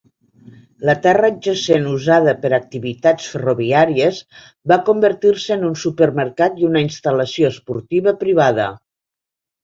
[0.89, 4.21] La terra adjacent usada per a activitats ferroviàries
[4.71, 8.67] va convertir-se en un supermercat i una instal·lació esportiva privada.